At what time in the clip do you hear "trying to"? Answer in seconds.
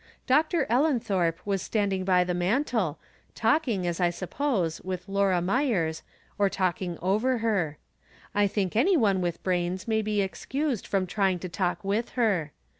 11.05-11.49